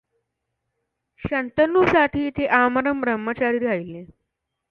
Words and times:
शंतनूसाठी 1.21 2.29
ते 2.29 2.45
आमरण 2.59 3.01
ब्रह्मचारी 3.01 3.59
राहिले. 3.59 4.03